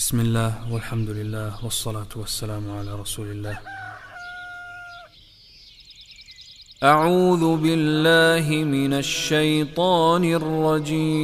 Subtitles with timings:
[0.00, 3.58] بسم الله والحمد لله والصلاة والسلام على رسول الله.
[6.82, 11.20] أعوذ بالله من الشيطان الرجيم.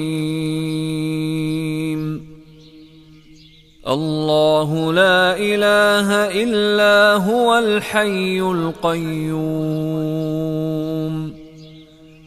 [3.88, 6.08] الله لا إله
[6.42, 9.36] إلا هو الحي القيوم.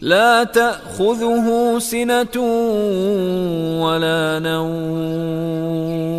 [0.01, 2.41] لا تأخذه سنة
[3.85, 6.18] ولا نوم.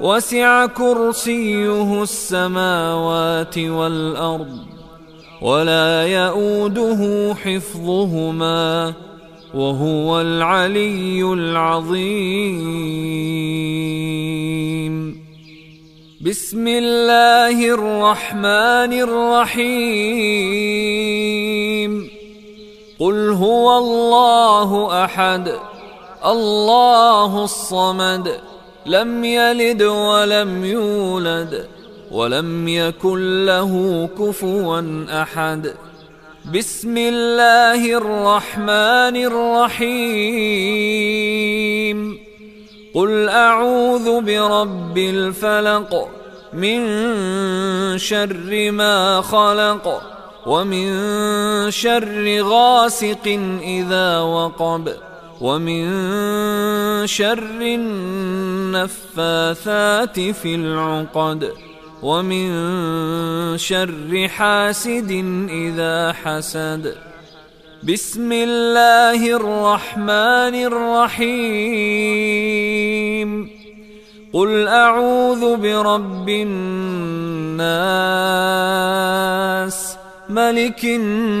[0.00, 4.58] وسع كرسيه السماوات والأرض
[5.42, 8.92] ولا يئوده حفظهما
[9.54, 12.50] وهو العلي العظيم.
[16.20, 20.10] بسم الله الرحمن الرحيم.
[23.00, 25.52] قل هو الله أحد
[26.26, 28.49] الله الصمد
[28.86, 31.66] لم يلد ولم يولد
[32.10, 34.82] ولم يكن له كفوا
[35.22, 35.74] أحد.
[36.54, 40.30] بسم الله الرحمن الرحيم.
[42.94, 46.08] قل أعوذ برب الفلق
[46.52, 46.88] من
[47.98, 50.02] شر ما خلق
[50.46, 50.90] ومن
[51.70, 55.09] شر غاسق إذا وقب.
[55.40, 55.86] ومن
[57.06, 57.60] شر
[58.70, 61.52] النفاثات في العقد
[62.02, 62.48] ومن
[63.58, 65.10] شر حاسد
[65.48, 66.94] إذا حسد.
[67.82, 71.90] بسم الله الرحمن الرحيم.
[74.32, 77.60] قل أعوذ برب الناس
[80.28, 81.40] ملك الناس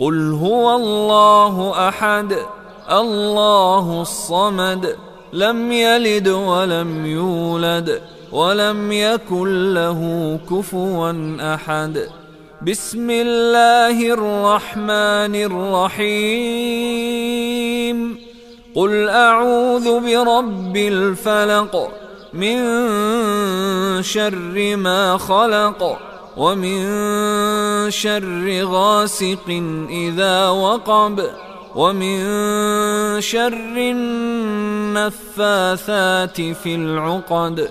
[0.00, 2.36] قل هو الله أحد
[2.90, 4.96] الله الصمد
[5.32, 8.11] لم يلد ولم يولد.
[8.32, 10.00] ولم يكن له
[10.50, 11.12] كفوا
[11.54, 12.08] أحد.
[12.66, 15.98] بسم الله الرحمن الرحيم.
[18.74, 21.92] قل أعوذ برب الفلق.
[22.32, 22.58] من
[24.02, 25.98] شر ما خلق
[26.36, 26.80] ومن
[27.90, 31.30] شر غاسق إذا وقب
[31.76, 32.20] ومن
[33.20, 33.76] شر
[34.96, 37.70] النفاثات في العقد.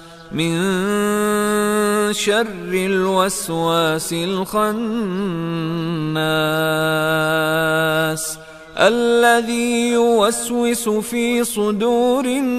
[0.33, 4.71] من شر الوسواس الخناس
[8.77, 12.51] الذي يوسوس في صدور الناس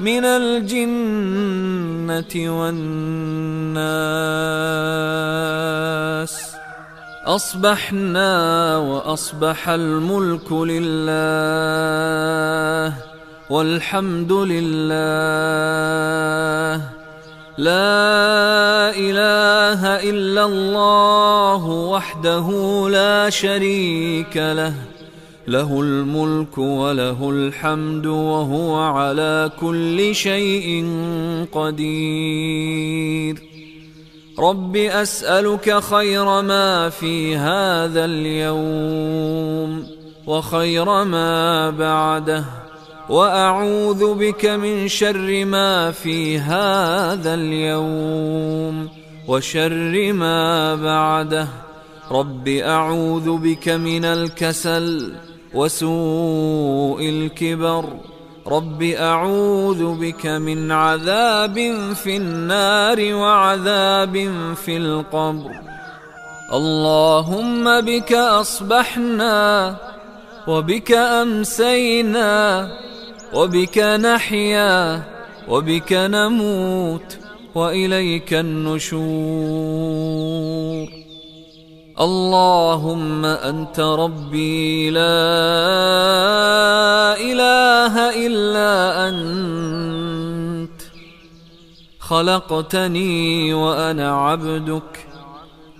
[0.00, 1.40] من الجنة
[2.60, 3.90] والناس.
[7.26, 11.70] أصبحنا وأصبح الملك لله.
[13.50, 14.90] والحمد لله.
[17.58, 22.46] لا إله إلا الله وحده
[22.90, 24.74] لا شريك له.
[25.48, 30.86] له الملك وله الحمد وهو على كل شيء
[31.52, 33.36] قدير.
[34.38, 39.86] رب أسألك خير ما في هذا اليوم
[40.26, 42.69] وخير ما بعده.
[43.10, 48.88] وأعوذ بك من شر ما في هذا اليوم
[49.28, 51.48] وشر ما بعده.
[52.10, 55.12] رب أعوذ بك من الكسل
[55.54, 57.84] وسوء الكبر.
[58.46, 61.56] رب أعوذ بك من عذاب
[61.94, 64.14] في النار وعذاب
[64.54, 65.50] في القبر.
[66.52, 69.76] اللهم بك أصبحنا
[70.46, 72.30] وبك أمسينا
[73.34, 75.02] وبك نحيا
[75.48, 77.18] وبك نموت
[77.54, 79.10] وإليك النشور.
[82.00, 85.00] اللهم أنت ربي لا
[87.20, 90.80] إله إلا أنت.
[92.00, 95.06] خلقتني وأنا عبدك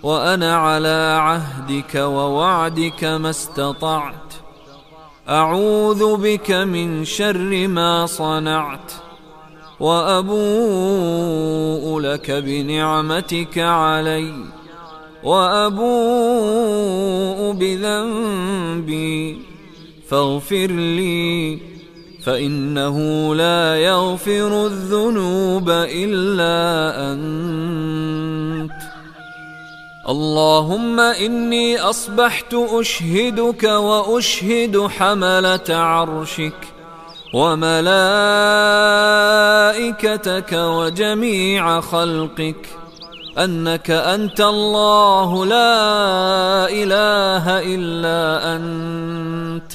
[0.03, 4.40] وأنا على عهدك ووعدك ما استطعت.
[5.31, 8.91] أعوذ بك من شر ما صنعت
[9.79, 10.39] وأبوء
[11.99, 14.33] لك بنعمتك عليّ
[15.23, 15.91] وأبوء
[17.53, 19.37] بذنبي
[20.07, 21.59] فاغفر لي
[22.23, 22.97] فإنه
[23.35, 26.53] لا يغفر الذنوب إلا
[27.13, 28.30] أنت
[30.09, 36.53] اللهم إني أصبحت أشهدك وأشهد حملة عرشك
[37.33, 37.73] وملائكتك
[40.53, 42.67] وجميع خلقك
[43.37, 49.71] أنك أنت الله لا إله إلا أنت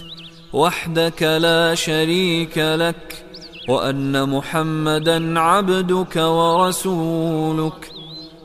[0.52, 3.24] وحدك لا شريك لك
[3.68, 7.95] وأن محمدا عبدك ورسولك.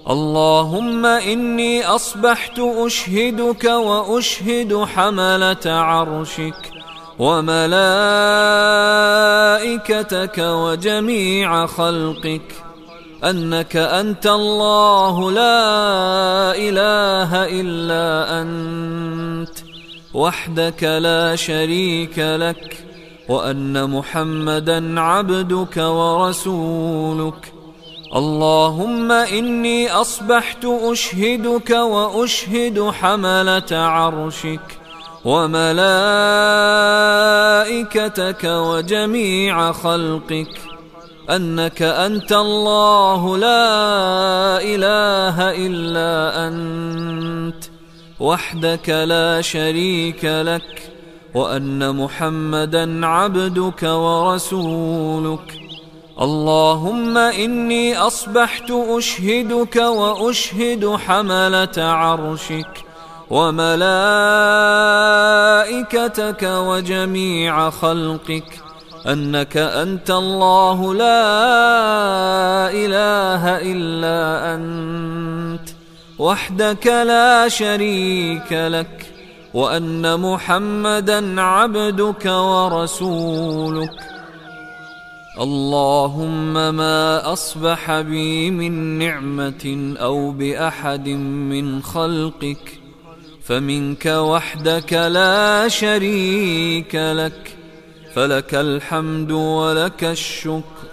[0.10, 6.72] اللهم إني أصبحت أشهدك وأشهد حملة عرشك
[7.20, 7.68] وملائكتك
[10.38, 12.42] وجميع خلقك
[13.24, 19.54] أنك أنت الله لا إله إلا أنت
[20.14, 22.86] وحدك لا شريك لك
[23.30, 27.61] وأن محمدا عبدك ورسولك.
[28.16, 34.80] اللهم إني أصبحت أشهدك وأشهد حملة عرشك
[35.26, 35.74] وملائكتك
[38.44, 40.62] وجميع خلقك
[41.30, 47.64] أنك أنت الله لا إله إلا أنت
[48.20, 50.92] وحدك لا شريك لك
[51.34, 55.71] وأن محمدا عبدك ورسولك.
[56.20, 62.86] اللهم إني أصبحت أشهدك وأشهد حملة عرشك
[63.30, 64.04] وملائكتك
[66.44, 68.62] وجميع خلقك
[69.08, 71.32] أنك أنت الله لا
[72.72, 75.70] إله إلا أنت
[76.20, 79.06] وحدك لا شريك لك
[79.54, 84.11] وأن محمدا عبدك ورسولك.
[85.40, 92.80] اللهم ما أصبح بي من نعمة أو بأحد من خلقك
[93.44, 97.58] فمنك وحدك لا شريك لك
[98.14, 100.88] فلك الحمد ولك الشكر.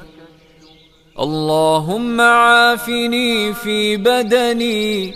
[1.19, 5.15] اللهم عافني في بدني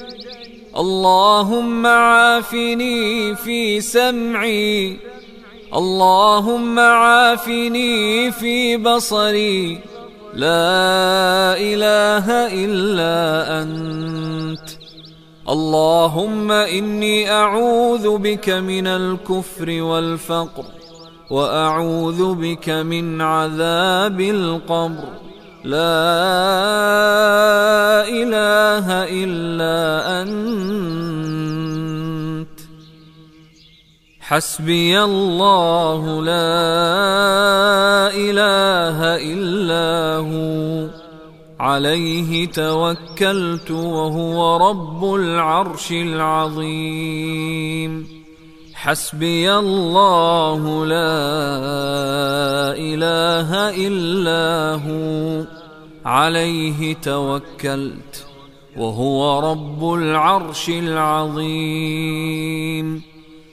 [0.76, 5.12] اللهم عافني في سمعي.
[5.75, 9.81] اللهم عافني في بصري.
[10.35, 12.26] لا إله
[12.64, 13.17] إلا
[13.62, 14.69] أنت.
[15.49, 20.64] اللهم إني أعوذ بك من الكفر والفقر
[21.31, 25.09] وأعوذ بك من عذاب القبر.
[25.64, 26.02] لا
[28.09, 29.79] إله إلا
[30.23, 32.12] أنت.
[34.25, 36.35] حسبي الله لا
[38.14, 38.99] إله
[39.33, 40.88] إلا هو.
[41.61, 48.07] عليه توكلت وهو رب العرش العظيم.
[48.75, 51.23] حسبي الله لا
[52.76, 55.45] إله إلا هو.
[56.05, 58.26] عليه توكلت
[58.76, 61.83] وهو رب العرش العظيم.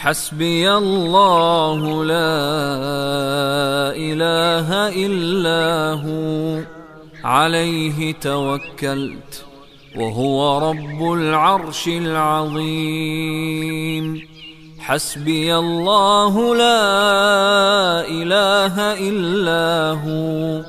[0.00, 2.32] حسبي الله لا
[3.96, 6.60] إله إلا هو.
[7.24, 9.44] عليه توكلت
[9.96, 13.10] وهو رب العرش العظيم.
[14.78, 16.80] حسبي الله لا
[18.08, 20.62] إله إلا هو.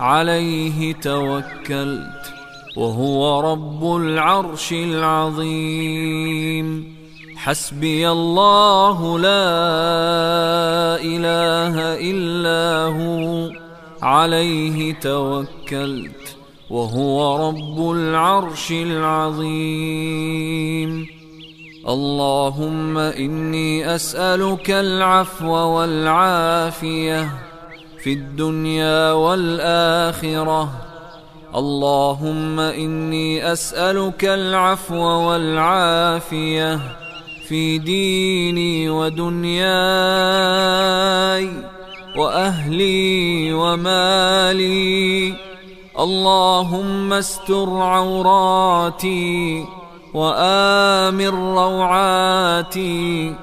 [0.00, 2.32] عليه توكلت
[2.76, 6.16] وهو رب العرش العظيم.
[7.46, 9.46] حسبي الله لا
[10.98, 11.74] إله
[12.10, 13.50] إلا هو
[14.02, 16.36] عليه توكلت
[16.70, 19.96] وهو رب العرش العظيم.
[21.88, 27.30] اللهم إني أسألك العفو والعافية
[28.02, 30.72] في الدنيا والآخرة.
[31.54, 34.96] اللهم إني أسألك العفو
[35.30, 37.05] والعافية
[37.48, 39.66] في ديني ودنياي
[42.16, 45.34] وأهلي ومالي.
[45.98, 49.64] اللهم استر عوراتي
[50.14, 53.34] وآمن روعاتي.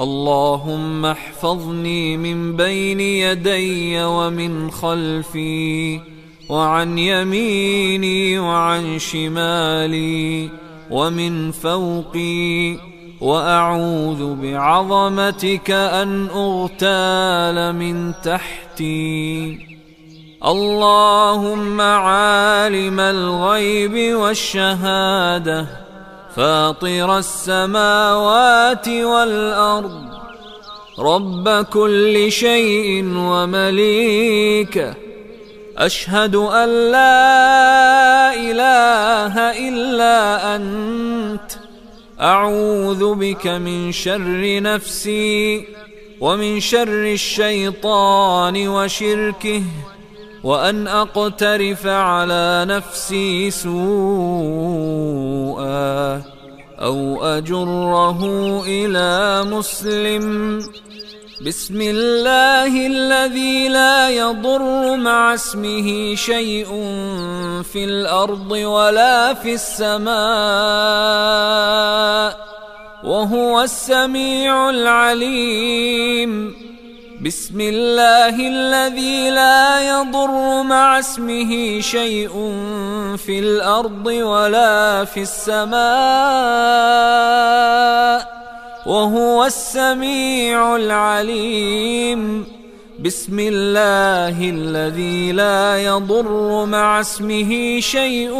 [0.00, 6.00] اللهم احفظني من بين يدي ومن خلفي
[6.48, 10.50] وعن يميني وعن شمالي
[10.90, 12.89] ومن فوقي.
[13.20, 19.58] وأعوذ بعظمتك أن أغتال من تحتي.
[20.46, 25.66] اللهم عالم الغيب والشهادة
[26.36, 30.04] فاطر السماوات والأرض.
[30.98, 34.94] رب كل شيء ومليكه
[35.78, 39.34] أشهد أن لا إله
[39.68, 41.69] إلا أنت.
[42.20, 45.64] أعوذ بك من شر نفسي
[46.20, 49.62] ومن شر الشيطان وشركه
[50.44, 53.82] وأن أقترف على نفسي سوءا
[56.80, 58.20] أو أجره
[58.66, 60.58] إلى مسلم
[61.46, 66.68] بسم الله الذي لا يضر مع اسمه شيء
[67.72, 70.10] في الأرض ولا في السماء
[73.04, 76.54] وهو السميع العليم.
[77.24, 82.32] بسم الله الذي لا يضر مع اسمه شيء
[83.16, 85.80] في الأرض ولا في السماء
[88.86, 92.46] وهو السميع العليم.
[93.04, 98.32] بسم الله الذي لا يضر مع اسمه شيء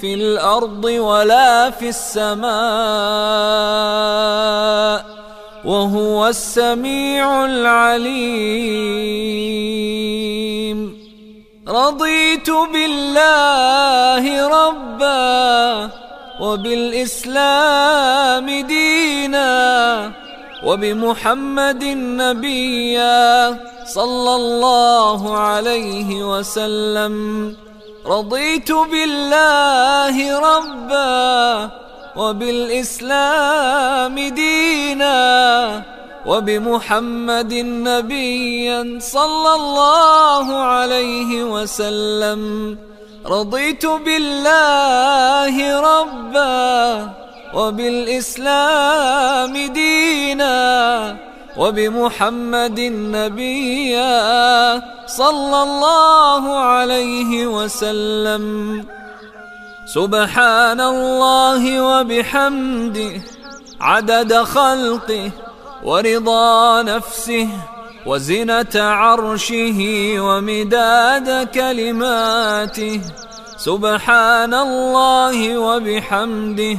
[0.00, 2.44] في الأرض ولا في السماء.
[5.64, 8.04] وهو السميع العليم.
[11.68, 16.03] رضيت بالله ربا.
[16.40, 17.86] وبالإسلام
[18.66, 19.52] دينا
[20.64, 27.16] وبمحمد نبيا صلى الله عليه وسلم.
[28.06, 31.70] رضيت بالله ربا
[32.16, 35.20] وبالإسلام دينا
[36.26, 37.52] وبمحمد
[37.88, 42.42] نبيا صلى الله عليه وسلم.
[43.26, 45.03] رضيت بالله
[47.54, 51.16] وبالإسلام دينا
[51.56, 52.80] وبمحمد
[53.16, 54.14] نبيا
[55.06, 58.44] صلى الله عليه وسلم.
[59.86, 63.12] سبحان الله وبحمده
[63.80, 65.30] عدد خلقه
[65.84, 67.48] ورضا نفسه
[68.06, 69.80] وزنة عرشه
[70.18, 73.00] ومداد كلماته.
[73.56, 76.78] سبحان الله وبحمده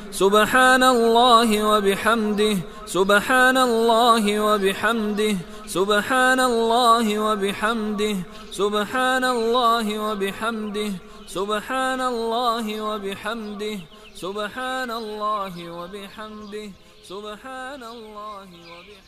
[0.11, 5.35] سبحان الله وبحمده سبحان الله وبحمده
[5.67, 8.15] سبحان الله وبحمده
[8.51, 10.91] سبحان الله وبحمده
[11.27, 13.79] سبحان الله وبحمده
[14.15, 16.67] سبحان الله وبحمده
[17.07, 18.99] سبحان الله وبحمده.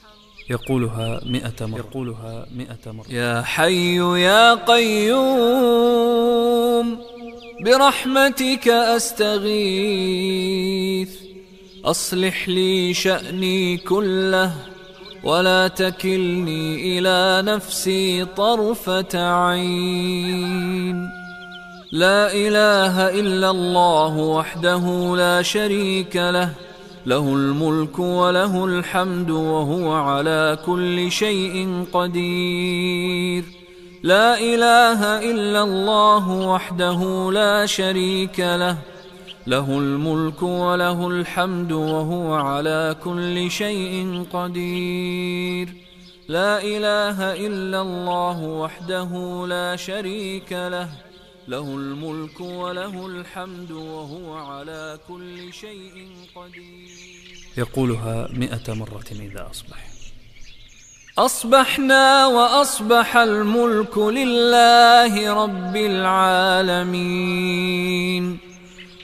[0.50, 1.80] يقولها مئة مرة.
[1.80, 3.06] يقولها مئة مرة.
[3.10, 5.94] يا حي يا قيوم.
[7.62, 9.54] برحمتك أستغيث.
[11.86, 14.54] أصلح لي شأني كله
[15.24, 21.10] ولا تكلني إلى نفسي طرفة عين.
[21.92, 26.50] لا إله إلا الله وحده لا شريك له
[27.06, 33.62] له الملك وله الحمد وهو على كل شيء قدير.
[34.04, 38.78] لا إله إلا الله وحده لا شريك له.
[39.48, 45.74] له الملك وله الحمد وهو على كل شيء قدير.
[46.28, 50.89] لا إله إلا الله وحده لا شريك له.
[51.48, 57.48] له الملك وله الحمد وهو على كل شيء قدير.
[57.58, 59.92] يقولها مئة مرة إذا أصبح.
[61.17, 67.43] أصبحنا وأصبح الملك لله رب العالمين.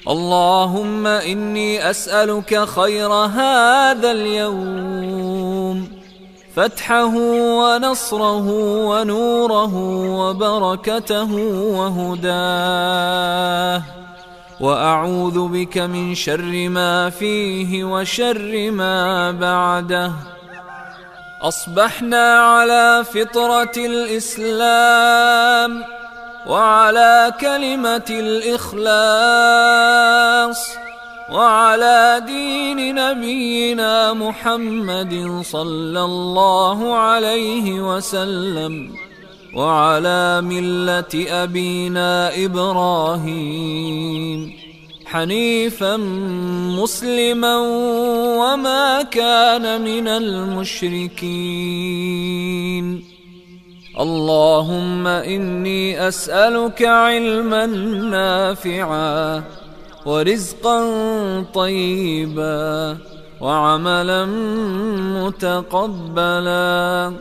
[0.08, 5.88] اللهم إني أسألك خير هذا اليوم.
[6.56, 7.16] فتحه
[7.60, 8.48] ونصره
[8.86, 9.76] ونوره
[10.20, 11.34] وبركته
[11.78, 13.84] وهداه.
[14.60, 20.39] وأعوذ بك من شر ما فيه وشر ما بعده.
[21.42, 25.04] أصبحنا على فطرة الإسلام
[26.48, 28.06] وعلى كلمة
[28.80, 28.90] الإخلاص
[31.32, 38.96] وعلى دين نبينا محمد صلى الله عليه وسلم
[39.56, 43.80] وعلى ملة أبينا إبراهيم.
[45.10, 45.98] حنيفا
[46.78, 47.58] مسلما
[48.38, 51.20] وما كان من المشركين.
[54.00, 57.66] اللهم إني أسألك علما
[58.16, 59.44] نافعا
[60.06, 60.80] ورزقا
[61.54, 62.98] طيبا
[63.42, 64.26] وعملا
[65.18, 67.14] متقبلا.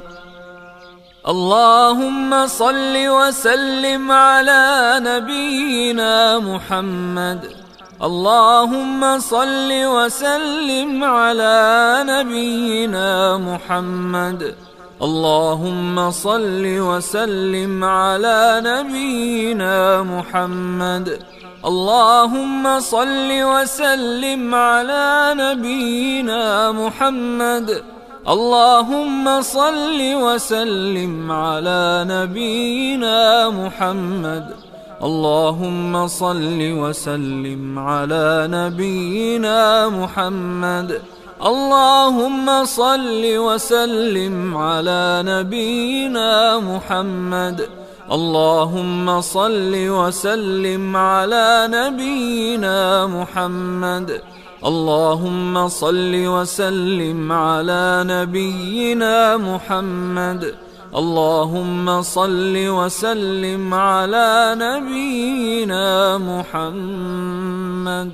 [1.28, 4.64] اللهم صل وسلم على
[5.00, 7.57] نبينا محمد
[8.02, 14.54] اللهم صل وسلم على نبينا محمد.
[15.02, 21.18] اللهم صل وسلم على نبينا محمد.
[21.66, 27.82] اللهم صل وسلم على نبينا محمد.
[28.28, 34.67] اللهم صل وسلم على نبينا محمد.
[35.02, 41.02] اللهم صل وسلم على نبينا محمد.
[41.46, 47.68] اللهم صل وسلم على نبينا محمد.
[48.12, 54.20] اللهم صل وسلم على نبينا محمد.
[54.64, 60.67] اللهم صل وسلم على نبينا محمد.
[60.94, 68.12] اللهم صل وسلم على نبينا محمد.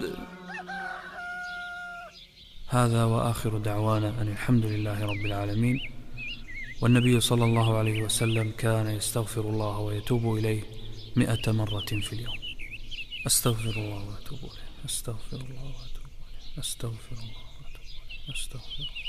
[2.69, 5.81] هذا وآخر دعوانا أن الحمد لله رب العالمين.
[6.83, 10.63] والنبي صلى الله عليه وسلم كان يستغفر الله ويتوب إليه
[11.17, 12.39] مئة مرة في اليوم.
[13.27, 14.85] أستغفر الله وأتوب إليه.
[14.87, 16.59] أستغفر الله وأتوب إليه.
[16.59, 18.35] أستغفر الله وأتوب إليه.
[18.35, 19.04] أستغفر الله.